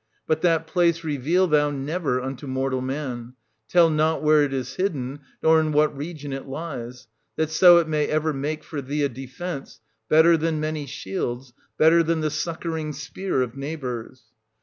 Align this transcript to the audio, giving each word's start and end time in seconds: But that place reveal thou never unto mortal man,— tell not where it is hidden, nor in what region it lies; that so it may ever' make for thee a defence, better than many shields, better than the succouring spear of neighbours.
But 0.25 0.41
that 0.41 0.65
place 0.65 1.03
reveal 1.03 1.45
thou 1.45 1.69
never 1.69 2.19
unto 2.19 2.47
mortal 2.47 2.81
man,— 2.81 3.35
tell 3.69 3.87
not 3.87 4.23
where 4.23 4.41
it 4.41 4.51
is 4.51 4.77
hidden, 4.77 5.19
nor 5.43 5.61
in 5.61 5.71
what 5.71 5.95
region 5.95 6.33
it 6.33 6.47
lies; 6.47 7.07
that 7.35 7.51
so 7.51 7.77
it 7.77 7.87
may 7.87 8.07
ever' 8.07 8.33
make 8.33 8.63
for 8.63 8.81
thee 8.81 9.03
a 9.03 9.09
defence, 9.09 9.79
better 10.09 10.37
than 10.37 10.59
many 10.59 10.87
shields, 10.87 11.53
better 11.77 12.01
than 12.01 12.21
the 12.21 12.31
succouring 12.31 12.93
spear 12.93 13.43
of 13.43 13.55
neighbours. 13.55 14.23